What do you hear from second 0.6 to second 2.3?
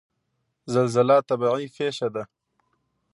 زلزله طبیعي پیښه ده